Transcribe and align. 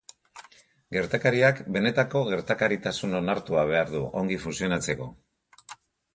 Gertakariak 0.95 1.61
benetako 1.75 2.21
gertakaritasun 2.31 3.15
onartua 3.19 3.67
behar 3.75 3.93
du, 3.93 4.03
ongi 4.25 4.41
funtzionatzeko. 4.49 5.13